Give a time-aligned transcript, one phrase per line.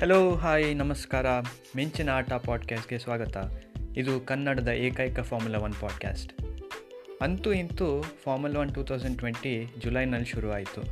[0.00, 1.26] Hello hi ನಮಸ್ಕಾರ.
[1.76, 3.36] ಮಿಂಚಿನ ಆಟ ಪಾಡ್ಕ್ಯಾಸ್ಟ್ಗೆ ಸ್ವಾಗತ.
[3.96, 6.32] ಇದು ಕನ್ನಡದ ಏಕೈಕ ಫಾರ್ಮುಲಾ ಒನ್ ಪಾಡ್ಕ್ಯಾಸ್ಟ್
[7.22, 10.82] ಅಂತೂ ಇಂತೂ formula one two thousand twenty ಜುಲೈನಲ್ಲಿ ಶುರುವಾಯಿತು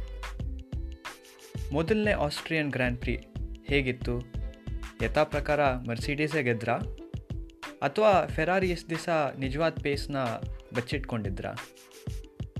[1.72, 3.26] ಮೊದಲನೇ ಆಸ್ಟ್ರಿಯನ್ ಗ್ರ್ಯಾಂಡ್ ಪ್ರಿ
[3.64, 4.22] ಹೇಗಿತ್ತು?
[5.02, 6.74] ಯಥಾ ಪ್ರಕಾರ ಮರ್ಸಿಡೀಸೇ ಗೆದ್ರಾ?
[7.82, 10.16] ಅಥವಾ ಫೆರಾರಿ ಎಷ್ಟು ದಿವಸ ನಿಜವಾದ ಪೇಸ್ನ
[10.74, 11.52] ಬಚ್ಚಿಟ್ಕೊಂಡಿದ್ರಾ?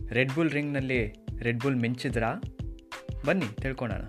[0.08, 2.42] ರೆಡ್ ಬುಲ್ ರಿಂಗ್ನಲ್ಲಿ ರೆಡ್ ಬುಲ್ ಮಿಂಚಿದ್ರಾ?
[3.24, 4.00] ಬನ್ನಿ, ತಿಳ್ಕೊಳೋಣ.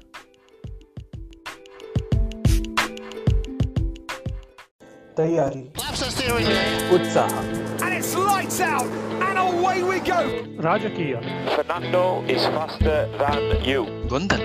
[9.84, 10.18] we go
[10.66, 11.16] ರಾಜಕೀಯ
[11.54, 12.02] Fernando
[12.34, 13.82] is faster than you.
[14.12, 14.42] ಗೊಂದಲ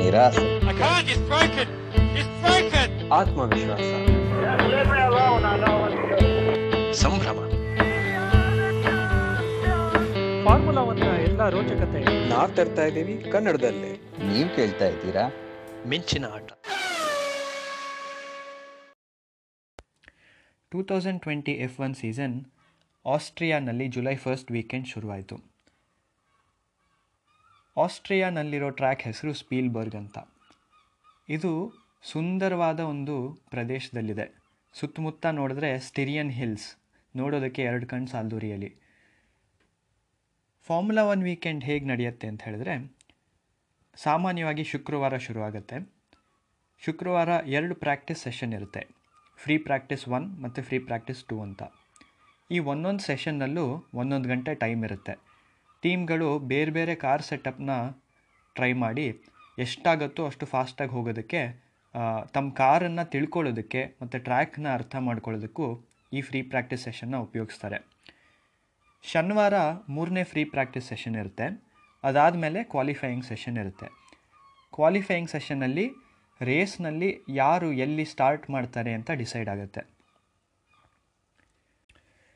[0.00, 1.68] ನಿರಾಸೆ I can't it's broken
[2.20, 3.90] it's broken ಆತ್ಮವಿಶ್ವಾಸ
[7.02, 7.38] ಸಂಭ್ರಮ
[10.46, 12.00] ಫಾರ್ಮುಲಾ ಒನ್ನ ಎಲ್ಲ ರೋಚಕತೆ
[12.32, 13.92] ನಾವ್ ತರ್ತಾ ಇದ್ದೀವಿ ಕನ್ನಡದಲ್ಲೇ
[14.30, 15.24] ನೀವ್ ಕೇಳ್ತಾ ಇದ್ದೀರಾ
[15.87, 16.51] ಮಿಂಚಿನ ಆಟ.
[20.69, 22.45] Two thousand twenty F one season
[23.05, 25.43] ಆಸ್ಟ್ರಿಯಾನಲ್ಲಿ July first weekend ಶುರುವಾಯಿತು.
[27.77, 30.17] ಆಸ್ಟ್ರಿಯಾನಲ್ಲಿರೋ ಟ್ರ್ಯಾಕ್ ಹೆಸರು ಸ್ಪೀಲ್ಬರ್ಗ್ ಅಂತ.
[31.29, 34.41] ಇದು ಸುಂದರವಾದ ಒಂದು ಪ್ರದೇಶದಲ್ಲಿದೆ.
[34.73, 36.77] ಸುತ್ತಮುತ್ತ ನೋಡಿದ್ರೆ ಸ್ಟಿರಿಯನ್ ಹಿಲ್ಸ್
[37.15, 38.75] ನೋಡೋದಕ್ಕೆ ಎರಡು ಕಣ್ಣು ಸಾಲದು ರಿಯಲಿ
[40.61, 42.94] ಫಾರ್ಮುಲಾ ಒನ್ ವೀಕೆಂಡ್ ಹೇಗೆ ನಡೆಯುತ್ತೆ ಅಂತ ಹೇಳಿದ್ರೆ
[44.03, 45.77] ಸಾಮಾನ್ಯವಾಗಿ ಶುಕ್ರವಾರ ಶುರುವಾಗುತ್ತೆ.
[46.85, 48.81] ಶುಕ್ರವಾರ ಎರಡು ಪ್ರಾಕ್ಟೀಸ್ ಸೆಷನ್ ಇರುತ್ತೆ.
[49.37, 51.63] ಫ್ರೀ ಪ್ರಾಕ್ಟೀಸ್ ಒನ್ ಮತ್ತು ಫ್ರೀ ಪ್ರಾಕ್ಟೀಸ್ ಟೂ ಅಂತ.
[52.51, 55.13] ಈ ಒಂದೊಂದು ಸೆಷನ್ನಲ್ಲೂ ಒಂದೊಂದು ಗಂಟೆ ಟೈಮ್ ಇರುತ್ತೆ.
[55.81, 57.69] ಟೀಮ್ಗಳು ಬೇರೆ ಬೇರೆ ಕಾರ್ ಸೆಟಪ್ನ
[58.55, 59.07] ಟ್ರೈ ಮಾಡಿ
[59.59, 61.41] ಎಷ್ಟಾಗುತ್ತೋ ಅಷ್ಟು ಫಾಸ್ಟಾಗಿ ಹೋಗೋದಕ್ಕೆ
[62.33, 65.67] ತಮ್ಮ ಕಾರನ್ನು ತಿಳ್ಕೊಳ್ಳೋದಕ್ಕೆ ಮತ್ತು ಟ್ರ್ಯಾಕ್ನ ಅರ್ಥ ಮಾಡ್ಕೊಳ್ಳೋದಕ್ಕೂ
[66.13, 67.77] ಈ ಫ್ರೀ ಪ್ರಾಕ್ಟೀಸ್ ಸೆಷನ್ನ ಉಪಯೋಗಿಸ್ತಾರೆ.
[69.03, 69.53] ಶನಿವಾರ
[69.89, 71.47] ಮೂರನೇ ಫ್ರೀ ಪ್ರಾಕ್ಟೀಸ್ ಸೆಷನ್ ಇರುತ್ತೆ.
[72.09, 73.87] ಅದಾದಮೇಲೆ ಕ್ವಾಲಿಫೈಯಿಂಗ್ ಸೆಷನ್ ಇರುತ್ತೆ.
[74.73, 75.85] ಕ್ವಾಲಿಫೈಯಿಂಗ್ ಸೆಷನಲ್ಲಿ
[76.41, 79.81] ರೇಸ್ನಲ್ಲಿ ಯಾರು ಎಲ್ಲಿ ಸ್ಟಾರ್ಟ್ ಮಾಡ್ತಾರೆ ಅಂತ ಡಿಸೈಡ್ ಆಗುತ್ತೆ.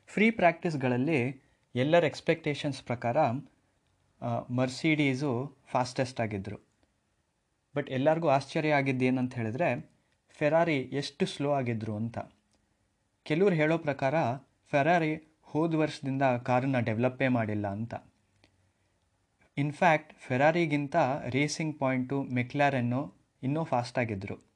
[0.08, 1.20] ಫ್ರೀ ಪ್ರಾಕ್ಟೀಸ್ಗಳಲ್ಲಿ
[1.74, 3.18] ಎಲ್ಲರ ಎಕ್ಸ್ಪೆಕ್ಟೇಷನ್ಸ್ ಪ್ರಕಾರ
[4.50, 5.32] ಮರ್ಸಿಡೀಸು
[5.66, 6.58] ಫಾಸ್ಟೆಸ್ಟ್ ಆಗಿದ್ದರು
[7.74, 9.68] ಬಟ್ ಎಲ್ಲರಿಗೂ ಆಶ್ಚರ್ಯ ಆಗಿದ್ದು ಏನಂತ ಹೇಳಿದ್ರೆ
[10.38, 12.18] ಫೆರಾರಿ ಎಷ್ಟು ಸ್ಲೋ ಆಗಿದ್ರು ಅಂತ.
[13.26, 14.14] ಕೆಲವ್ರು ಹೇಳೋ ಪ್ರಕಾರ
[14.72, 17.94] ಫೆರಾರಿ ಹೋದ ವರ್ಷದಿಂದ ಕಾರನ್ನ ಡೆವಲಪ್ಪೇ ಮಾಡಿಲ್ಲ ಅಂತ.
[19.56, 20.96] ಇನ್ಫ್ಯಾಕ್ಟ್ ಫೆರಾರಿಗಿಂತ
[21.28, 24.50] ರೇಸಿಂಗ್ ಪಾಯಿಂಟು ಮೆಕ್ಲಾರೆನ್ನು ಇನ್ನೂ ಫಾಸ್ಟಾಗಿದ್ದರು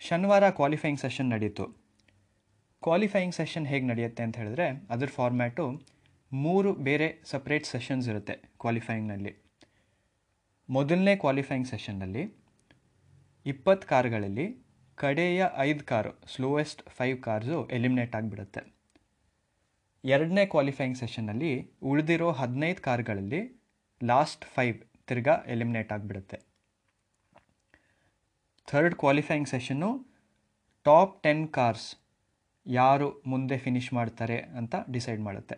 [0.00, 1.66] ಶನಿವಾರ ಕ್ವಾಲಿಫೈಯಿಂಗ್ ಸೆಷನ್ ನಡೀತು.
[2.82, 5.82] ಕ್ವಾಲಿಫೈಯಿಂಗ್ ಸೆಷನ್ ಹೇಗೆ ನಡೆಯುತ್ತೆ ಅಂತ ಹೇಳಿದ್ರೆ, ಅದರ ಫಾರ್ಮ್ಯಾಟು
[6.32, 9.32] ಮೂರು ಬೇರೆ ಸಪ್ರೇಟ್ ಸೆಷನ್ಸ್ ಇರುತ್ತೆ ಕ್ವಾಲಿಫೈಯಿಂಗ್ನಲ್ಲಿ
[10.70, 12.36] ಮೊದಲನೇ ಕ್ವಾಲಿಫೈಯಿಂಗ್ ಸೆಷನ್ನಲ್ಲಿ
[13.46, 18.75] ಇಪ್ಪತ್ತು ಕಾರ್ಗಳಲ್ಲಿ ಕಡೆಯ ಐದು car slowest five cars eliminate ಆಗಿಬಿಡುತ್ತೆ.
[20.14, 21.52] ಎರಡನೇ ಕ್ವಾಲಿಫೈಯಿಂಗ್ ಸೆಷನ್ನಲ್ಲಿ
[21.82, 23.40] ಉಳಿದಿರೋ ಹದಿನೈದು ಕಾರ್ಗಳಲ್ಲಿ
[24.00, 24.76] ಲಾಸ್ಟ್ ಫೈವ್
[25.08, 26.38] ತಿರ್ಗಾ ಎಲಿಮಿನೇಟ್ ಆಗಿಬಿಡುತ್ತೆ.
[28.68, 29.90] Third qualifying session
[30.86, 31.88] top ten cars
[32.66, 35.56] ಯಾರು ಮುಂದೆ ಫಿನಿಷ್ ಮಾಡ್ತಾರೆ ಅಂತ ಡಿಸೈಡ್ ಮಾಡುತ್ತೆ.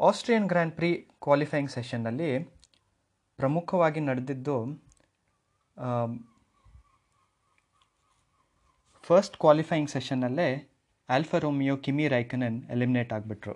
[0.00, 0.90] ಆಸ್ಟ್ರಿಯನ್ ಗ್ರ್ಯಾಂಡ್ ಪ್ರಿ
[1.22, 2.30] ಕ್ವಾಲಿಫೈಯಿಂಗ್ ಸೆಷನ್ನಲ್ಲಿ
[3.38, 4.56] ಪ್ರಮುಖವಾಗಿ ನಡೆದಿದ್ದು
[9.04, 10.71] first qualifying ಸೆಷನ್ನಲ್ಲೇ
[11.14, 13.54] Alfa Romeo, Kimi Raikkonen eliminate ಆಗಿಬಿಟ್ರು.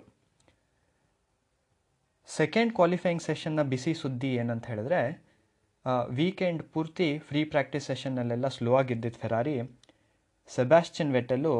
[2.29, 5.01] Second qualifying ಸೆಷನ್ನ ಬಿಸಿ ಸುದ್ದಿ ಏನಂತ ಹೇಳಿದ್ರೆ
[6.17, 9.53] ವೀಕೆಂಡ್ ಪೂರ್ತಿ ಫ್ರೀ ಪ್ರಾಕ್ಟೀಸ್ ಸೆಷನ್ನಲ್ಲೆಲ್ಲ slow ಆಗಿದ್ದಿದ್ದು Ferrari
[10.55, 11.53] Sebastian Vettel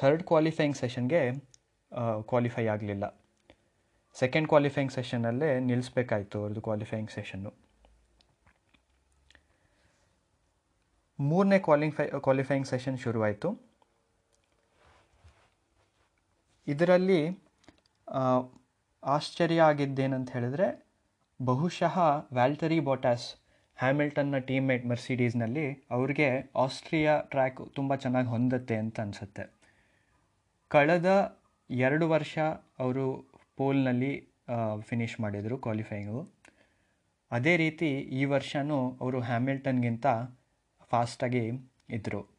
[0.00, 1.22] third qualifying ಸೆಷನ್ಗೆ
[2.30, 3.04] qualify ಆಗಲಿಲ್ಲ.
[4.16, 7.52] ಸೆಕೆಂಡ್ ಕ್ವಾಲಿಫೈಯಿಂಗ್ ಸೆಷನ್ನಲ್ಲೇ ನಿಲ್ಲಿಸ್ಬೇಕಾಯ್ತು ಅವ್ರದ್ದು ಕ್ವಾಲಿಫೈಯಿಂಗ್ ಸೆಷನ್ನು
[11.18, 13.48] ಮೂರನೇ ಕ್ವಾಲಿಫೈ ಕ್ವಾಲಿಫೈಯಿಂಗ್ ಸೆಷನ್ ಶುರುವಾಯಿತು.
[16.68, 17.38] ಇದರಲ್ಲಿ
[19.02, 20.88] ಆಶ್ಚರ್ಯ ಆಗಿದ್ದೇನಂತ ಹೇಳಿದ್ರೆ
[21.42, 21.98] ಬಹುಶಃ
[22.32, 23.36] ವ್ಯಾಲ್ಟರಿ ಬೋಟಾಸ್
[23.78, 29.44] ಹ್ಯಾಮಿಲ್ಟನ್ನ ಟೀಮ್ಮೇಟ್ ಮರ್ಸಿಡೀಸ್ನಲ್ಲಿ ಅವ್ರಿಗೆ ಆಸ್ಟ್ರಿಯಾ ಟ್ರ್ಯಾಕ್ ತುಂಬ ಚೆನ್ನಾಗಿ ಹೊಂದುತ್ತೆ ಅಂತ ಅನಿಸುತ್ತೆ.
[30.68, 31.38] ಕಳೆದ
[31.70, 32.38] ಎರಡು ವರ್ಷ
[32.78, 34.28] ಅವರು ಪೋಲ್ನಲ್ಲಿ
[34.80, 36.28] ಫಿನಿಷ್ ಮಾಡಿದರು ಕ್ವಾಲಿಫೈಯಿಂಗು.
[37.30, 40.06] ಅದೇ ರೀತಿ ಈ ವರ್ಷವೂ ಅವರು ಹ್ಯಾಮಿಲ್ಟನ್ಗಿಂತ
[40.90, 41.44] ಫಾಸ್ಟಾಗಿ
[41.92, 42.38] ಇದ್ದರು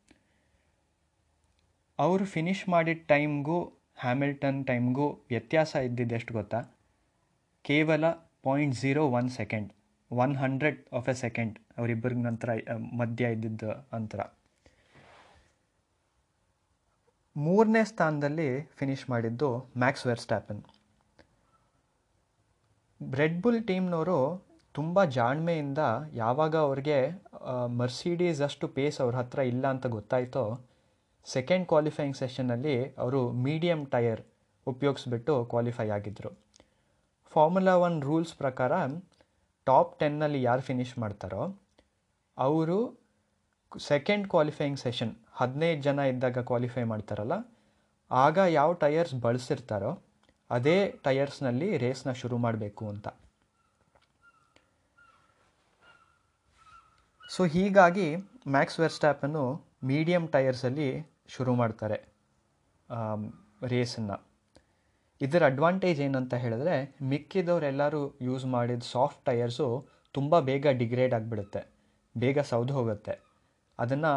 [1.99, 6.59] ಅವರು ಫಿನಿಷ್ ಮಾಡಿದ ಟೈಮ್ಗೂ ಹ್ಯಾಮಿಲ್ಟನ್ ಟೈಮ್ಗೂ ವ್ಯತ್ಯಾಸ ಇದ್ದಿದ್ದೆಷ್ಟು ಗೊತ್ತಾ?
[7.65, 8.05] ಕೇವಲ
[8.43, 9.69] point zero one second
[10.11, 12.49] one hundred of a second ಅವರಿಬ್ಬರಿಗೆ ನಂತರ
[13.01, 13.63] ಮಧ್ಯ ಇದ್ದಿದ್ದ
[13.93, 14.19] ಅಂತರ.
[17.35, 18.47] ಮೂರನೇ ಸ್ಥಾನದಲ್ಲಿ
[18.79, 20.61] ಫಿನಿಷ್ ಮಾಡಿದ್ದು ಮ್ಯಾಕ್ಸ್ ವೆರ್ಸ್ಟ್ಯಾಪನ್
[23.01, 24.17] ರೆಡ್ ಬುಲ್ ಟೀಮ್ನವರು
[24.75, 25.81] ತುಂಬ ಜಾಣ್ಮೆಯಿಂದ
[26.13, 26.97] ಯಾವಾಗ ಅವ್ರಿಗೆ
[27.77, 30.43] ಮರ್ಸಿಡೀಸ್ ಅಷ್ಟು ಪೇಸ್ ಅವ್ರ ಹತ್ರ ಇಲ್ಲ ಅಂತ ಗೊತ್ತಾಯ್ತೋ
[31.33, 34.21] ಸೆಕೆಂಡ್ ಕ್ವಾಲಿಫೈಯಿಂಗ್ ಸೆಷನ್ನಲ್ಲಿ ಅವರು ಮೀಡಿಯಮ್ ಟೈರ್
[34.67, 36.31] ಉಪಯೋಗಿಸ್ಬಿಟ್ಟು ಕ್ವಾಲಿಫೈ ಆಗಿದ್ದರು
[37.31, 38.71] ಫಾರ್ಮುಲಾ ಒನ್ ರೂಲ್ಸ್ ಪ್ರಕಾರ
[39.67, 41.43] ಟಾಪ್ ಟೆನ್ನಲ್ಲಿ ಯಾರು ಫಿನಿಷ್ ಮಾಡ್ತಾರೋ,
[42.37, 42.77] ಅವರು
[43.71, 47.35] ಸೆಕೆಂಡ್ ಕ್ವಾಲಿಫೈಯಿಂಗ್ ಸೆಷನ್ ಹದಿನೈದು ಜನ ಇದ್ದಾಗ ಕ್ವಾಲಿಫೈ ಮಾಡ್ತಾರಲ್ಲ,
[48.11, 49.91] ಆಗ ಯಾವ ಟಯರ್ಸ್ ಬಳಸಿರ್ತಾರೋ
[50.49, 53.07] ಅದೇ ಟಯರ್ಸ್ನಲ್ಲಿ ರೇಸ್ನ ಶುರು ಮಾಡಬೇಕು ಅಂತ.
[57.23, 58.07] ಸೊ ಹೀಗಾಗಿ
[58.55, 59.43] ಮ್ಯಾಕ್ಸ್ ವೆರ್ಸ್ಟ್ಯಾಪನ್ನು
[59.89, 60.89] ಮೀಡಿಯಮ್ ಟೈರ್ಸಲ್ಲಿ
[61.33, 61.97] ಶುರು ಮಾಡ್ತಾರೆ
[63.71, 64.17] ರೇಸನ್ನು.
[65.21, 66.75] ಇದರ ಅಡ್ವಾಂಟೇಜ್ ಏನಂತ ಹೇಳಿದ್ರೆ,
[67.11, 69.67] ಮಿಕ್ಕಿದವರೆಲ್ಲರೂ ಯೂಸ್ ಮಾಡಿದ ಸಾಫ್ಟ್ ಟಯರ್ಸು
[70.15, 71.61] ತುಂಬ ಬೇಗ ಡಿಗ್ರೇಡ್ ಆಗಿಬಿಡುತ್ತೆ,
[72.15, 73.15] ಬೇಗ ಸೌದು ಹೋಗುತ್ತೆ.
[73.79, 74.13] ಅದನ್ನು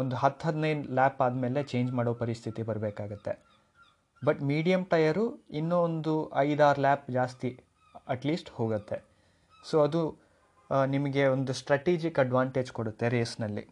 [0.00, 3.34] ಒಂದು ಹತ್ತು ಹದಿನೈದು ಲ್ಯಾಪ್ ಆದಮೇಲೆ ಚೇಂಜ್ ಮಾಡೋ ಪರಿಸ್ಥಿತಿ ಬರಬೇಕಾಗತ್ತೆ.
[4.22, 5.24] ಬಟ್ ಮೀಡಿಯಮ್ ಟಯರು
[5.60, 6.14] ಇನ್ನೂ ಒಂದು
[6.44, 7.50] ಐದಾರು ಲ್ಯಾಪ್ ಜಾಸ್ತಿ
[8.14, 8.98] ಅಟ್ಲೀಸ್ಟ್ ಹೋಗುತ್ತೆ.
[9.64, 10.02] ಸೊ ಅದು
[10.94, 13.64] ನಿಮಗೆ ಒಂದು ಸ್ಟ್ರಾಟಜಿಕ್ ಅಡ್ವಾಂಟೇಜ್ ಕೊಡುತ್ತೆ ರೇಸ್ನಲ್ಲಿ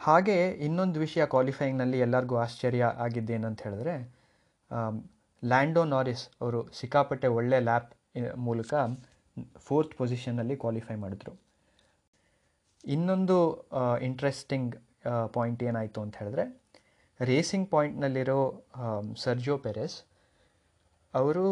[0.00, 3.94] ಹಾಗೆ ಇನ್ನೊಂದು ವಿಷಯ ಕ್ವಾಲಿಫೈಯಿಂಗ್ನಲ್ಲಿ ಎಲ್ಲರಿಗೂ ಆಶ್ಚರ್ಯ ಆಗಿದ್ದೇನಂತ ಹೇಳಿದ್ರೆ
[5.42, 7.90] ಲ್ಯಾಂಡೋ ನಾರಿಸ್ ಅವರು ಸಿಕ್ಕಾಪಟ್ಟೆ ಒಳ್ಳೆ ಲ್ಯಾಪ್
[8.36, 8.74] ಮೂಲಕ
[9.58, 11.32] ಫೋರ್ತ್ ಪೊಸಿಷನ್ನಲ್ಲಿ ಕ್ವಾಲಿಫೈ ಮಾಡಿದ್ರು.
[12.84, 13.36] ಇನ್ನೊಂದು
[14.00, 14.74] ಇಂಟ್ರೆಸ್ಟಿಂಗ್
[15.32, 16.44] ಪಾಯಿಂಟ್ ಏನಾಯಿತು ಅಂತ ಹೇಳಿದ್ರೆ
[17.20, 18.40] ರೇಸಿಂಗ್ ಪಾಯಿಂಟ್ನಲ್ಲಿರೋ
[19.16, 19.96] ಸರ್ಜೋ ಪೆರೆಸ್
[21.14, 21.46] ಅವರು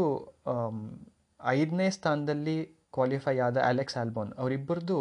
[1.40, 2.58] ಐದನೇ ಸ್ಥಾನದಲ್ಲಿ
[2.92, 4.98] ಕ್ವಾಲಿಫೈ ಆದ ಅಲೆಕ್ಸ್ ಆಲ್ಬೋನ್ ಅವರಿಬ್ಬರದ್ದು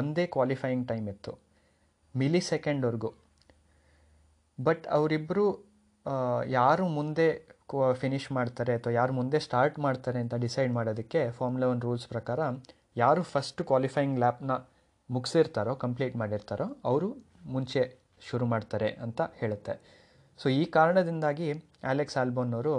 [0.00, 1.32] ಒಂದೇ ಕ್ವಾಲಿಫೈಯಿಂಗ್ ಟೈಮ್ ಇತ್ತು.
[2.14, 3.10] ಮಿಲಿ ಸೆಕೆಂಡ್ವರೆಗೂ
[4.58, 5.46] ಬಟ್ ಅವರಿಬ್ಬರು
[6.48, 7.28] ಯಾರು ಮುಂದೆ
[7.92, 12.40] ಫಿನಿಶ್ ಮಾಡ್ತಾರೆ ಅಥವಾ ಯಾರು ಮುಂದೆ ಸ್ಟಾರ್ಟ್ ಮಾಡ್ತಾರೆ ಅಂತ ಡಿಸೈಡ್ ಮಾಡೋದಕ್ಕೆ ಫಾರ್ಮುಲಾ ಒನ್ ರೂಲ್ಸ್ ಪ್ರಕಾರ
[12.96, 14.52] ಯಾರು ಫಸ್ಟ್ ಕ್ವಾಲಿಫೈಯಿಂಗ್ ಲ್ಯಾಪ್ನ
[15.10, 17.08] ಮುಗಿಸಿರ್ತಾರೋ ಕಂಪ್ಲೀಟ್ ಮಾಡಿರ್ತಾರೋ, ಅವರು
[17.44, 17.82] ಮುಂಚೆ
[18.28, 19.74] ಶುರು ಮಾಡ್ತಾರೆ ಅಂತ ಹೇಳುತ್ತೆ.
[20.40, 21.48] ಸೊ ಈ ಕಾರಣದಿಂದಾಗಿ
[21.84, 22.74] ಆಲೆಕ್ಸ್ ಆಲ್ಬೋನ್ ಅವರು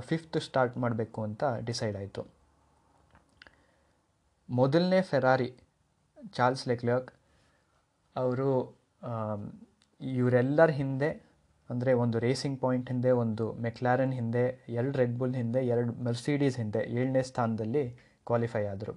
[0.00, 2.22] ಫಿಫ್ತ್ ಸ್ಟಾರ್ಟ್ ಮಾಡಬೇಕು ಅಂತ ಡಿಸೈಡ್ ಆಯಿತು.
[4.48, 5.50] ಮೊದಲನೇ ಫೆರಾರಿ
[6.32, 7.10] ಚಾರ್ಲ್ಸ್ ಲೆಕ್ಲರ್ಕ್
[8.16, 8.48] ಅವರು
[10.00, 11.10] ಇವರೆಲ್ಲರ ಹಿಂದೆ,
[11.70, 14.44] ಅಂದರೆ ಒಂದು ರೇಸಿಂಗ್ ಪಾಯಿಂಟ್ ಹಿಂದೆ, ಒಂದು ಮೆಕ್ಲಾರನ್ ಹಿಂದೆ,
[14.78, 17.84] ಎರಡು ರೆಡ್ ಬುಲ್ ಹಿಂದೆ, ಎರಡು ಮರ್ಸಿಡೀಸ್ ಹಿಂದೆ ಏಳನೇ ಸ್ಥಾನದಲ್ಲಿ
[18.30, 18.94] ಕ್ವಾಲಿಫೈ ಆದರು.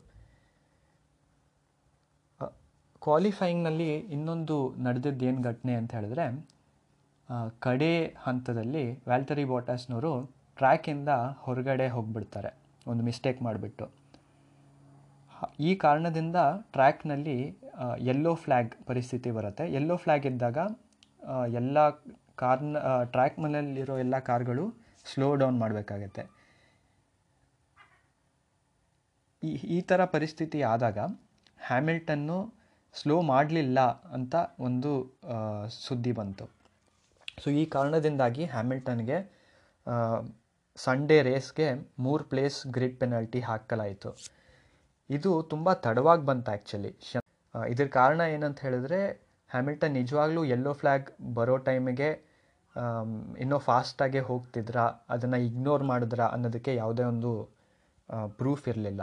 [3.05, 6.25] ಕ್ವಾಲಿಫೈಯಿಂಗ್ನಲ್ಲಿ ಇನ್ನೊಂದು ನಡೆದಿದ್ದು ಏನು ಘಟನೆ ಅಂತ ಹೇಳಿದ್ರೆ
[7.65, 7.91] ಕಡೆ
[8.25, 10.11] ಹಂತದಲ್ಲಿ ವ್ಯಾಲ್ಟರಿ ಬಾಟಾಸ್ನವರು
[10.57, 11.11] ಟ್ರ್ಯಾಕಿಂದ
[11.45, 12.51] ಹೊರಗಡೆ ಹೋಗಿಬಿಡ್ತಾರೆ,
[12.91, 13.85] ಒಂದು ಮಿಸ್ಟೇಕ್ ಮಾಡಿಬಿಟ್ಟು.
[15.67, 16.37] ಈ ಕಾರಣದಿಂದ
[16.75, 17.37] ಟ್ರ್ಯಾಕ್ನಲ್ಲಿ
[18.07, 19.65] ಯೆಲ್ಲೋ ಫ್ಲ್ಯಾಗ್ ಪರಿಸ್ಥಿತಿ ಬರುತ್ತೆ.
[19.75, 20.57] ಯೆಲ್ಲೋ ಫ್ಲ್ಯಾಗ್ ಇದ್ದಾಗ
[21.59, 21.77] ಎಲ್ಲ
[22.41, 22.77] ಕಾರ್ನ
[23.13, 24.65] ಟ್ರ್ಯಾಕ್ ಮನೆಯಲ್ಲಿರೋ ಎಲ್ಲ ಕಾರ್ಗಳು
[25.11, 26.23] ಸ್ಲೋ ಡೌನ್ ಮಾಡಬೇಕಾಗತ್ತೆ.
[29.43, 30.99] ಈ ಈ ಥರ ಪರಿಸ್ಥಿತಿ ಆದಾಗ
[31.69, 32.37] ಹ್ಯಾಮಿಲ್ಟನ್ನು
[32.95, 33.79] ಸ್ಲೋ ಮಾಡಲಿಲ್ಲ
[34.15, 34.35] ಅಂತ
[34.67, 34.91] ಒಂದು
[35.85, 36.45] ಸುದ್ದಿ ಬಂತು.
[37.41, 39.17] ಸೊ ಈ ಕಾರಣದಿಂದಾಗಿ ಹ್ಯಾಮಿಲ್ಟನ್ಗೆ
[40.77, 41.67] ಸಂಡೇ ರೇಸ್ಗೆ
[42.05, 44.09] ಮೂರು ಪ್ಲೇಸ್ ಗ್ರಿಡ್ ಪೆನಾಲ್ಟಿ ಹಾಕಲಾಯಿತು.
[45.09, 46.91] ಇದು ತುಂಬ ತಡವಾಗಿ ಬಂತು ಆ್ಯಕ್ಚುಲಿ
[47.71, 48.99] ಇದ್ರ ಕಾರಣ ಏನಂತ ಹೇಳಿದ್ರೆ,
[49.49, 52.09] ಹ್ಯಾಮಿಲ್ಟನ್ ನಿಜವಾಗ್ಲೂ ಯೆಲ್ಲೋ ಫ್ಲ್ಯಾಗ್ ಬರೋ ಟೈಮಿಗೆ
[53.43, 57.31] ಇನ್ನೂ ಫಾಸ್ಟಾಗೆ ಹೋಗ್ತಿದ್ರಾ, ಅದನ್ನು ಇಗ್ನೋರ್ ಮಾಡಿದ್ರಾ ಅನ್ನೋದಕ್ಕೆ ಯಾವುದೇ ಒಂದು
[58.39, 59.01] ಪ್ರೂಫ್ ಇರಲಿಲ್ಲ.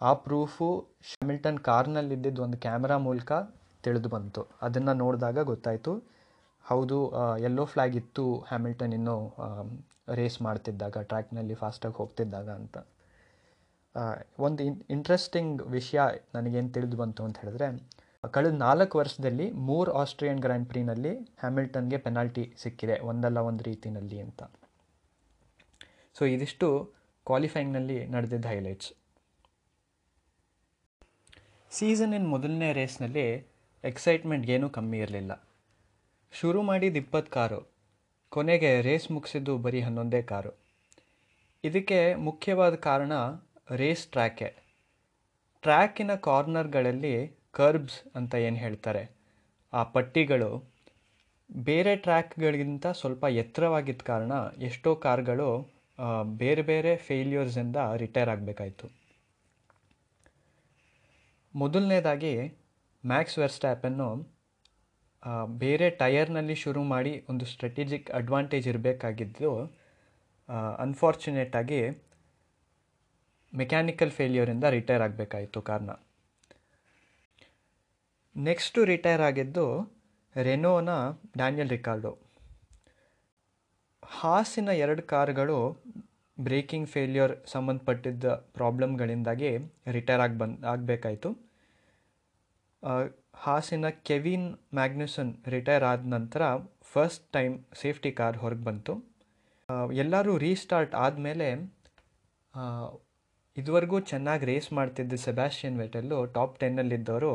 [0.00, 0.68] ಆ ಪ್ರೂಫು
[1.10, 3.32] ಹ್ಯಾಮಿಲ್ಟನ್ ಕಾರ್ನಲ್ಲಿದ್ದಿದ್ದು ಒಂದು ಕ್ಯಾಮ್ರಾ ಮೂಲಕ
[3.84, 4.42] ತಿಳಿದು ಬಂತು.
[4.66, 5.92] ಅದನ್ನು ನೋಡಿದಾಗ ಗೊತ್ತಾಯಿತು,
[6.64, 6.98] ಹೌದು
[7.44, 9.16] ಯೆಲ್ಲೋ ಫ್ಲ್ಯಾಗ್ ಇತ್ತು ಹ್ಯಾಮಿಲ್ಟನ್ ಇನ್ನೂ
[10.20, 12.78] ರೇಸ್ ಮಾಡ್ತಿದ್ದಾಗ ಟ್ರ್ಯಾಕ್ನಲ್ಲಿ ಫಾಸ್ಟಾಗಿ ಹೋಗ್ತಿದ್ದಾಗ ಅಂತ.
[14.44, 16.00] ಒಂದು ಇನ್ ಇಂಟ್ರೆಸ್ಟಿಂಗ್ ವಿಷಯ
[16.34, 17.68] ನನಗೇನು ತಿಳಿದು ಬಂತು ಅಂತ ಹೇಳಿದ್ರೆ,
[18.34, 21.12] ಕಳೆದ ನಾಲ್ಕು ವರ್ಷದಲ್ಲಿ ಮೂರು ಆಸ್ಟ್ರಿಯನ್ ಗ್ರ್ಯಾಂಡ್ ಪ್ರೀನಲ್ಲಿ
[21.42, 24.42] ಹ್ಯಾಮಿಲ್ಟನ್ಗೆ ಪೆನಾಲ್ಟಿ ಸಿಕ್ಕಿದೆ, ಒಂದಲ್ಲ ಒಂದು ರೀತಿಯಲ್ಲಿ ಅಂತ.
[26.16, 26.68] ಸೊ ಇದಿಷ್ಟು
[27.26, 28.90] ಕ್ವಾಲಿಫೈಯಿಂಗ್ನಲ್ಲಿ ನಡೆದಿದ್ದ ಹೈಲೈಟ್ಸ್
[31.72, 33.26] ಸೀಸನಿನ ಮೊದಲನೇ ರೇಸ್ನಲ್ಲಿ
[33.84, 35.32] ಎಕ್ಸೈಟ್ಮೆಂಟ್ ಏನೂ ಕಮ್ಮಿ ಇರಲಿಲ್ಲ.
[36.32, 37.60] ಶುರು ಮಾಡಿದ ಇಪ್ಪತ್ತು ಕಾರು,
[38.32, 40.52] ಕೊನೆಗೆ ರೇಸ್ ಮುಗಿಸಿದ್ದು ಬರೀ ಹನ್ನೊಂದೇ ಕಾರು.
[41.64, 43.12] ಇದಕ್ಕೆ ಮುಖ್ಯವಾದ ಕಾರಣ
[43.68, 44.48] ರೇಸ್ ಟ್ರ್ಯಾಕೆ.
[45.62, 47.12] ಟ್ರ್ಯಾಕಿನ ಕಾರ್ನರ್ಗಳಲ್ಲಿ
[47.50, 49.02] ಕರ್ಬ್ಸ್ ಅಂತ ಏನು ಹೇಳ್ತಾರೆ?
[49.72, 50.50] ಆ ಪಟ್ಟಿಗಳು
[51.50, 55.48] ಬೇರೆ ಟ್ರ್ಯಾಕ್ಗಳಿಗಿಂತ ಸ್ವಲ್ಪ ಎತ್ತರವಾಗಿದ್ದ ಕಾರಣ ಎಷ್ಟೋ ಕಾರ್ಗಳು
[56.36, 58.86] ಬೇರೆ ಬೇರೆ ಫೇಲ್ಯೂರ್ಸಿಂದ ರಿಟೈರ್ ಆಗಬೇಕಾಯಿತು.
[61.54, 62.34] ಮೊದಲನೇದಾಗಿ
[63.04, 64.08] ಮ್ಯಾಕ್ಸ್ ವೆರ್ಸ್ಟ್ಯಾಪನ್ನು
[65.58, 69.50] ಬೇರೆ ಟಯರ್ನಲ್ಲಿ ಶುರು ಮಾಡಿ ಒಂದು ಸ್ಟ್ರಾಟಜಿಕ್ ಅಡ್ವಾಂಟೇಜ್ ಇರಬೇಕಾಗಿದ್ದು
[70.78, 71.82] ಅನ್ಫಾರ್ಚುನೇಟಾಗಿ
[73.60, 75.90] ಮೆಕ್ಯಾನಿಕಲ್ ಫೇಲ್ಯೂರಿಂದ ರಿಟೈರ್ ಆಗಬೇಕಾಯಿತು ಕಾರ್ನ.
[78.36, 79.66] ನೆಕ್ಸ್ಟು ರಿಟೈರ್ ಆಗಿದ್ದು
[80.36, 80.90] ರೆನೋನ
[81.40, 82.12] ಡ್ಯಾನಿಯಲ್ ರಿಕಾರ್ಡೋ.
[84.02, 85.58] ಹಾಸಿನ ಎರಡು ಕಾರ್ಗಳು
[86.38, 88.24] ಬ್ರೇಕಿಂಗ್ ಫೇಲ್ಯೂರ್ ಸಂಬಂಧಪಟ್ಟಿದ್ದ
[88.58, 89.50] ಪ್ರಾಬ್ಲಮ್ಗಳಿಂದಾಗಿ
[89.96, 91.30] ರಿಟೈರ್ ಆಗಿ ಬಂದು, ಆಗಬೇಕಾಯಿತು.
[93.44, 96.42] ಹಾಸಿನ ಕೆವಿನ್ ಮ್ಯಾಗ್ನಿಸನ್ ರಿಟೈರ್ ಆದ ನಂತರ
[96.92, 98.94] ಫಸ್ಟ್ ಟೈಮ್ ಸೇಫ್ಟಿ ಕಾರ್ ಹೊರಗೆ ಬಂತು.
[100.02, 101.48] ಎಲ್ಲರೂ ರೀಸ್ಟಾರ್ಟ್ ಆದಮೇಲೆ
[103.56, 107.32] ಇದುವರೆಗೂ ಚೆನ್ನಾಗಿ ರೇಸ್ ಮಾಡ್ತಿದ್ದ ಸೆಬಾಸ್ಟಿಯನ್ ವೆಟೆಲ್ಲು ಟಾಪ್ ಟೆನ್ನಲ್ಲಿದ್ದವರು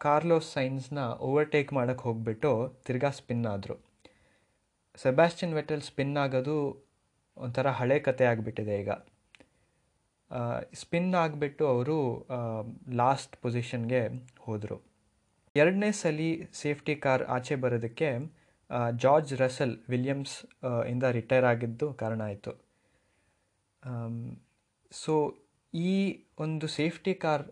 [0.00, 2.50] ಕಾರ್ಲೋಸ್ ಸೈನ್ಸ್ನ ಓವರ್ಟೇಕ್ ಮಾಡೋಕ್ಕೆ ಹೋಗ್ಬಿಟ್ಟು
[2.86, 3.76] ತಿರ್ಗಾ ಸ್ಪಿನ್ ಆದರು.
[4.98, 6.56] ಸೆಬಾಸ್ಟಿಯನ್ ವೆಟೆಲ್ ಸ್ಪಿನ್ ಆಗೋದು
[7.36, 8.90] ಒಂಥರ ಹಳೆ ಕತೆ ಆಗಿಬಿಟ್ಟಿದೆ ಈಗ.
[10.82, 11.96] ಸ್ಪಿನ್ ಆಗಿಬಿಟ್ಟು ಅವರು
[13.02, 14.02] ಲಾಸ್ಟ್ ಪೊಸಿಷನ್ಗೆ
[14.46, 14.78] ಹೋದರು.
[15.54, 16.30] ಎರಡನೇ ಸಲಿ
[16.62, 18.10] ಸೇಫ್ಟಿ ಕಾರ್ ಆಚೆ ಬರೋದಕ್ಕೆ
[19.02, 20.36] ಜಾರ್ಜ್ ರಸಲ್ ವಿಲಿಯಮ್ಸ್
[20.92, 22.52] ಇಂದ ರಿಟೈರ್ ಆಗಿದ್ದು ಕಾರಣ ಆಯಿತು.
[24.92, 25.14] ಸೊ
[25.74, 25.94] ಈ
[26.44, 27.44] ಒಂದು ಸೇಫ್ಟಿ ಕಾರ್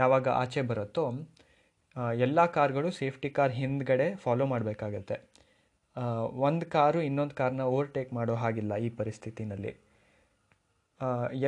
[0.00, 1.04] ಯಾವಾಗ ಆಚೆ ಬರುತ್ತೋ
[2.26, 5.16] ಎಲ್ಲ ಕಾರ್ಗಳು ಸೇಫ್ಟಿ ಕಾರ್ ಹಿಂದ್ಗಡೆ ಫಾಲೋ ಮಾಡಬೇಕಾಗತ್ತೆ.
[6.48, 9.72] ಒಂದು ಕಾರು ಇನ್ನೊಂದು ಕಾರ್ನ ಓವರ್ಟೇಕ್ ಮಾಡೋ ಹಾಗಿಲ್ಲ ಈ ಪರಿಸ್ಥಿತಿನಲ್ಲಿ.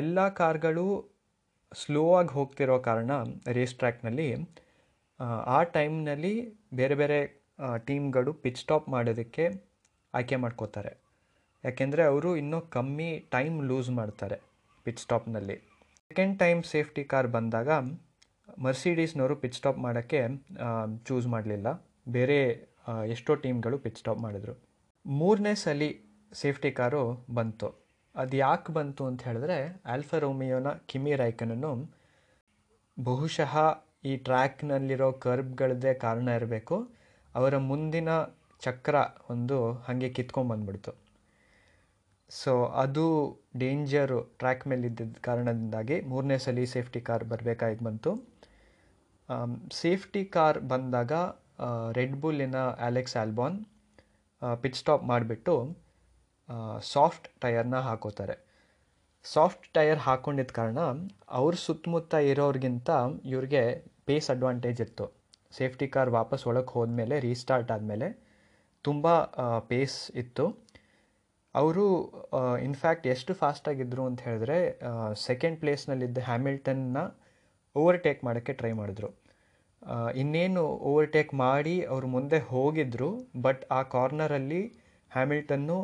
[0.00, 0.86] ಎಲ್ಲ ಕಾರ್ಗಳು
[1.72, 3.10] ಸ್ಲೋ ಆಗಿ ಹೋಗ್ತಿರೋ ಕಾರಣ
[3.56, 4.28] ರೇಸ್ ಟ್ರ್ಯಾಕ್ನಲ್ಲಿ
[5.56, 6.34] ಆ ಟೈಮ್ನಲ್ಲಿ
[6.80, 7.18] ಬೇರೆ ಬೇರೆ
[7.88, 9.44] ಟೀಮ್ಗಳು ಪಿಚ್ ಸ್ಟಾಪ್ ಮಾಡೋದಕ್ಕೆ
[10.14, 10.92] ಆಯ್ಕೆ ಮಾಡ್ಕೋತಾರೆ.
[11.64, 14.38] ಯಾಕೆಂದರೆ ಅವರು ಇನ್ನೂ ಕಮ್ಮಿ ಟೈಮ್ ಲೂಸ್ ಮಾಡ್ತಾರೆ
[14.82, 15.56] ಪಿಚ್ ಸ್ಟಾಪ್ನಲ್ಲಿ
[16.10, 17.70] ಸೆಕೆಂಡ್ ಟೈಮ್ ಸೇಫ್ಟಿ ಕಾರ್ ಬಂದಾಗ
[18.58, 20.20] ಮರ್ಸಿಡೀಸ್ನವರು ಪಿಚ್ ಸ್ಟಾಪ್ ಮಾಡೋಕ್ಕೆ
[21.06, 21.68] ಚೂಸ್ ಮಾಡಲಿಲ್ಲ.
[22.08, 22.38] ಬೇರೆ
[23.10, 24.54] ಎಷ್ಟೋ ಟೀಮ್ಗಳು ಪಿಚ್ ಸ್ಟಾಪ್ ಮಾಡಿದ್ರು.
[25.06, 25.82] ಮೂರನೇ ಸಲ
[26.32, 27.02] ಸೇಫ್ಟಿ ಕಾರು
[27.34, 27.68] ಬಂತು.
[28.14, 31.70] ಅದು ಯಾಕೆ ಬಂತು ಅಂತ ಹೇಳಿದ್ರೆ ಆಲ್ಫಾ ರೋಮಿಯೋನ ಕಿಮಿ ರೈಕನನ್ನು
[32.98, 33.54] ಬಹುಶಃ
[34.04, 36.76] ಈ ಟ್ರ್ಯಾಕ್ನಲ್ಲಿರೋ ಕರ್ಬ್ಗಳದ್ದೇ ಕಾರಣ ಇರಬೇಕು.
[37.34, 38.08] ಅವರ ಮುಂದಿನ
[38.62, 38.96] ಚಕ್ರ
[39.30, 41.09] ಒಂದು ಹಾಗೆ ಕಿತ್ಕೊಂಡ್ಬಂದ್ಬಿಡ್ತು
[42.30, 43.04] ಸೊ ಅದು
[43.58, 48.10] ಡೇಂಜರು ಟ್ರ್ಯಾಕ್ ಮೇಲೆ ಇದ್ದಿದ್ದ ಕಾರಣದಿಂದಾಗಿ ಮೂರನೇ ಸಲ ಸೇಫ್ಟಿ ಕಾರ್ ಬರಬೇಕಾಗಿ ಬಂತು.
[49.72, 51.12] ಸೇಫ್ಟಿ ಕಾರ್ ಬಂದಾಗ
[51.92, 53.56] ರೆಡ್ ಬುಲ್ಲಿನ ಆಲೆಕ್ಸ್ ಆಲ್ಬಾನ್
[54.62, 55.54] ಪಿಚ್ ಸ್ಟಾಪ್ ಮಾಡಿಬಿಟ್ಟು
[56.80, 58.36] ಸಾಫ್ಟ್ ಟಯರ್ನ ಹಾಕೋತಾರೆ.
[59.24, 60.78] ಸಾಫ್ಟ್ ಟಯರ್ ಹಾಕೊಂಡಿದ್ದ ಕಾರಣ
[61.28, 62.90] ಅವ್ರ ಸುತ್ತಮುತ್ತ ಇರೋರಿಗಿಂತ
[63.24, 63.62] ಇವ್ರಿಗೆ
[64.06, 65.06] ಪೇಸ್ ಅಡ್ವಾಂಟೇಜ್ ಇತ್ತು.
[65.52, 68.08] ಸೇಫ್ಟಿ ಕಾರ್ ವಾಪಸ್ ಒಳಗೆ ಹೋದ್ಮೇಲೆ ರೀಸ್ಟಾರ್ಟ್ ಆದಮೇಲೆ
[68.82, 69.06] ತುಂಬ
[69.58, 70.69] ಪೇಸ್ ಇತ್ತು.
[71.54, 71.84] ಅವರು
[72.58, 74.58] ಇನ್ಫ್ಯಾಕ್ಟ್ ಎಷ್ಟು ಫಾಸ್ಟಾಗಿದ್ದರು ಅಂತ ಹೇಳಿದ್ರೆ
[75.14, 76.98] ಸೆಕೆಂಡ್ ಪ್ಲೇಸ್ನಲ್ಲಿದ್ದ ಹ್ಯಾಮಿಲ್ಟನ್ನ
[77.76, 79.10] ಓವರ್ಟೇಕ್ ಮಾಡೋಕ್ಕೆ ಟ್ರೈ ಮಾಡಿದ್ರು.
[80.14, 83.10] ಇನ್ನೇನು ಓವರ್ಟೇಕ್ ಮಾಡಿ ಅವರು ಮುಂದೆ ಹೋಗಿದ್ರು
[83.42, 84.62] ಬಟ್ ಆ ಕಾರ್ನರಲ್ಲಿ
[85.10, 85.78] ಹ್ಯಾಮಿಲ್ಟನ್ನು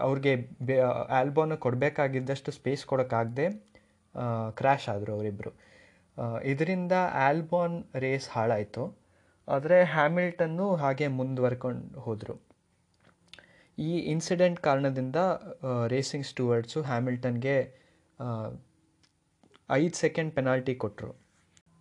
[0.00, 0.78] ಅವ್ರಿಗೆ ಬೇ
[1.08, 3.46] ಆಲ್ಬೋನ ಕೊಡಬೇಕಾಗಿದ್ದಷ್ಟು ಸ್ಪೇಸ್ ಕೊಡೋಕ್ಕಾಗದೆ
[4.56, 5.52] ಕ್ರ್ಯಾಶ್ ಆದರು ಅವರಿಬ್ಬರು
[6.44, 6.94] ಇದರಿಂದ
[7.26, 8.84] ಆಲ್ಬೋನ್ ರೇಸ್ ಹಾಳಾಯಿತು.
[9.48, 12.34] ಆದರೆ ಹ್ಯಾಮಿಲ್ಟನ್ನು ಹಾಗೆ ಮುಂದುವರ್ಕೊಂಡು ಹೋದರು.
[13.78, 15.16] ಈ ಇನ್ಸಿಡೆಂಟ್ ಕಾರಣದಿಂದ
[15.86, 17.56] ರೇಸಿಂಗ್ ಸ್ಟೂವರ್ಡ್ಸು ಹ್ಯಾಮಿಲ್ಟನ್ಗೆ
[19.70, 21.12] ಐದು ಸೆಕೆಂಡ್ ಪೆನಾಲ್ಟಿ ಕೊಟ್ಟರು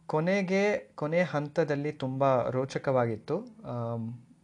[0.09, 0.63] ಕೊನೆಗೆ,
[0.95, 3.35] ಕೊನೆ ಹಂತದಲ್ಲಿ ತುಂಬ ರೋಚಕವಾಗಿತ್ತು.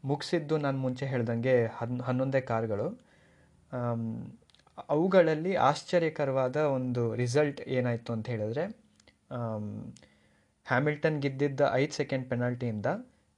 [0.04, 2.88] ಮುಗಿಸಿದ್ದು ನಾನು ಮುಂಚೆ ಹೇಳ್ದಂಗೆ ಹನ್, ಹನ್ನೊಂದೇ ಕಾರ್ಗಳು.
[4.90, 8.66] ಅವುಗಳಲ್ಲಿ ಆಶ್ಚರ್ಯಕರವಾದ ಒಂದು ರಿಸಲ್ಟ್ ಏನಾಯಿತು ಅಂತ ಹೇಳಿದ್ರೆ
[10.66, 12.88] ಹ್ಯಾಮಿಲ್ಟನ್ ಗೆದ್ದಿದ್ದ ಐದು ಸೆಕೆಂಡ್ ಪೆನಾಲ್ಟಿಯಿಂದ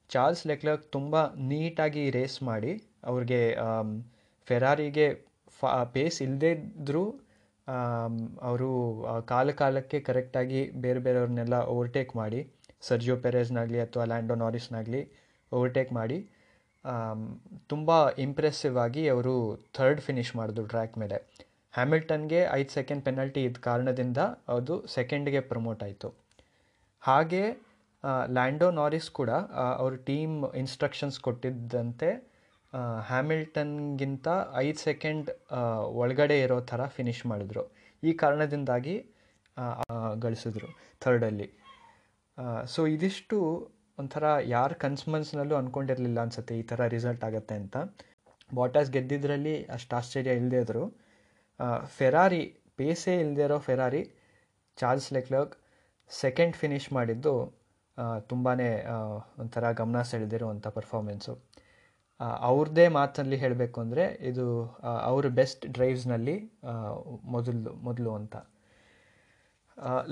[0.10, 1.16] ಚಾರ್ಲ್ಸ್ ಲೆಕ್ಲರ್ಕ್ ತುಂಬ
[1.51, 3.41] ನೀಟಾಗಿ ರೇಸ್ ಮಾಡಿ ಅವ್ರಿಗೆ
[4.48, 5.08] ಫೆರಾರಿಗೆ
[5.60, 7.03] ಫಾ ಪೇಸ್ ಇಲ್ಲದೇ ಇದ್ದರೂ
[8.41, 8.70] ಅವರು
[9.25, 12.39] ಕಾಲ ಕಾಲಕ್ಕೆ ಕರೆಕ್ಟಾಗಿ ಬೇರೆ ಬೇರೆಯವ್ರನ್ನೆಲ್ಲ ಓವರ್ಟೇಕ್ ಮಾಡಿ
[12.82, 15.01] ಸರ್ಜಿಯೋ ಪೆರೇಸ್ನಾಗಲಿ ಅಥವಾ ಲ್ಯಾಂಡೋ ನಾರಿಸ್ನಾಗಲಿ
[15.51, 16.29] ಓವರ್ಟೇಕ್ ಮಾಡಿ
[17.68, 19.34] ತುಂಬ ಇಂಪ್ರೆಸ್ಸಿವ್ ಆಗಿ ಅವರು
[19.74, 21.18] ಥರ್ಡ್ ಫಿನಿಷ್ ಮಾಡಿದ್ರು ಟ್ರ್ಯಾಕ್ ಮೇಲೆ.
[21.74, 26.10] ಹ್ಯಾಮಿಲ್ಟನ್ಗೆ ಐದು ಸೆಕೆಂಡ್ ಪೆನಲ್ಟಿ ಇದ್ದ ಕಾರಣದಿಂದ ಅದು ಸೆಕೆಂಡ್ಗೆ ಪ್ರಮೋಟ್ ಆಯಿತು.
[27.03, 27.44] ಹಾಗೆ
[28.29, 29.32] ಲ್ಯಾಂಡೋ ನಾರಿಸ್ ಕೂಡ
[29.77, 32.10] ಅವ್ರ ಟೀಮ್ ಇನ್ಸ್ಟ್ರಕ್ಷನ್ಸ್ ಕೊಟ್ಟಿದ್ದಂತೆ
[33.10, 34.28] ಹ್ಯಾಮಿಲ್ಟನ್ಗಿಂತ
[34.66, 35.30] ಐದು ಸೆಕೆಂಡ್
[36.02, 37.64] ಒಳಗಡೆ ಇರೋ ಥರ ಫಿನಿಷ್ ಮಾಡಿದ್ರು.
[38.04, 38.96] ಈ ಕಾರಣದಿಂದಾಗಿ
[40.26, 40.70] ಗಳಿಸಿದ್ರು
[41.04, 41.48] ಥರ್ಡಲ್ಲಿ.
[42.74, 43.38] ಸೊ ಇದಿಷ್ಟು
[43.98, 44.24] ಒಂಥರ
[44.56, 47.78] ಯಾರ ಕನ್ಸ್ಮನ್ಸ್ನಲ್ಲೂ ಅಂದ್ಕೊಂಡಿರಲಿಲ್ಲ ಅನ್ಸುತ್ತೆ ಈ ಥರ ರಿಸಲ್ಟ್ ಆಗುತ್ತೆ ಅಂತ.
[48.52, 50.84] ಬಾಟಾಸ್ ಗೆದ್ದಿದ್ರಲ್ಲಿ ಅಷ್ಟು ಆಶ್ಚರ್ಯ ಇಲ್ಲದೇ ಇದ್ದರು
[51.98, 52.44] ಫೆರಾರಿ,
[52.80, 54.02] ಪೇಸೇ ಇಲ್ಲದೇ ಇರೋ Ferrari,
[54.78, 55.56] Charles Leclerc
[56.12, 57.34] second finish ಮಾಡಿದ್ದು
[58.32, 58.52] ತುಂಬಾ
[59.44, 61.34] ಒಂಥರ ಗಮನ ಸೆಳೆದಿರುವಂಥ ಪರ್ಫಾರ್ಮೆನ್ಸು.
[62.20, 64.46] ಅವ್ರದ್ದೇ ಮಾತಲ್ಲಿ ಹೇಳಬೇಕು ಅಂದರೆ ಇದು
[65.10, 66.36] ಅವ್ರ ಬೆಸ್ಟ್ ಡ್ರೈವ್ಸ್ನಲ್ಲಿ
[67.36, 68.36] ಮೊದಲು ಮೊದಲು ಅಂತ.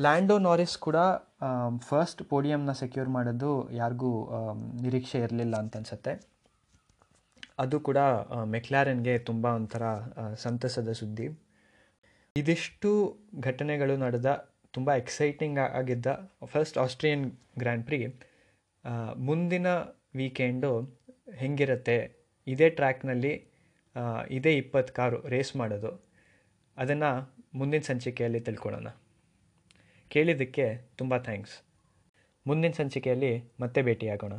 [0.04, 0.98] ಲ್ಯಾಂಡೋ ನಾರಿಸ್ ಕೂಡ
[1.90, 4.12] ಫಸ್ಟ್ ಪೋಡಿಯಮ್ನ ಸೆಕ್ಯೂರ್ ಮಾಡೋದು ಯಾರಿಗೂ
[4.84, 6.14] ನಿರೀಕ್ಷೆ ಇರಲಿಲ್ಲ ಅಂತ ಅನ್ಸುತ್ತೆ.
[7.60, 8.00] ಅದು ಕೂಡ
[8.56, 9.84] ಮೆಕ್ಲಾರನ್ಗೆ ತುಂಬ ಒಂಥರ
[10.44, 11.28] ಸಂತಸದ ಸುದ್ದಿ.
[12.36, 12.92] ಇದಿಷ್ಟು
[13.40, 14.32] ಘಟನೆಗಳು ನಡೆದ,
[14.74, 16.08] ತುಂಬ ಎಕ್ಸೈಟಿಂಗ್ ಆಗಿದ್ದ
[16.46, 17.26] ಫಸ್ಟ್ ಆಸ್ಟ್ರಿಯನ್
[17.60, 18.00] ಗ್ರ್ಯಾಂಡ್ ಪ್ರಿ
[19.30, 19.68] ಮುಂದಿನ
[20.16, 20.72] ವೀಕೆಂಡು
[21.36, 21.98] ಹೆಂಗಿರುತ್ತೆ,
[22.48, 23.34] ಇದೇ ಟ್ರ್ಯಾಕ್ನಲ್ಲಿ
[24.32, 25.92] ಇದೇ ಇಪ್ಪತ್ತು ಕಾರು ರೇಸ್ ಮಾಡೋದು,
[26.78, 27.12] ಅದನ್ನು
[27.54, 28.88] ಮುಂದಿನ ಸಂಚಿಕೆಯಲ್ಲಿ ತಿಳ್ಕೊಳ್ಳೋಣ.
[30.12, 30.66] ಕೇಳಿದ್ದಕ್ಕೆ
[30.98, 31.56] ತುಂಬ ಥ್ಯಾಂಕ್ಸ್.
[32.48, 34.36] ಮುಂದಿನ ಸಂಚಿಕೆಯಲ್ಲಿ ಮತ್ತೆ ಭೇಟಿಯಾಗೋಣ.